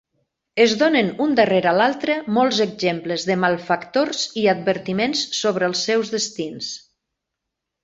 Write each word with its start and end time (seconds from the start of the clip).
Es 0.63 0.71
donen 0.77 1.09
un 1.25 1.35
darrere 1.39 1.73
l'altre 1.79 2.15
molts 2.37 2.61
exemples 2.65 3.27
de 3.31 3.37
malfactors 3.43 4.25
i 4.43 4.47
advertiments 4.55 5.23
sobre 5.43 5.71
els 5.73 5.87
seus 5.91 6.13
destins. 6.19 6.75